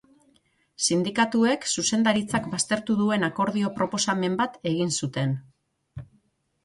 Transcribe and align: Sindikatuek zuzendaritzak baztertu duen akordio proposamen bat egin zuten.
Sindikatuek 0.85 1.67
zuzendaritzak 1.73 2.49
baztertu 2.55 2.97
duen 3.03 3.27
akordio 3.29 3.73
proposamen 3.79 4.39
bat 4.41 4.59
egin 4.75 4.93
zuten. 5.01 5.37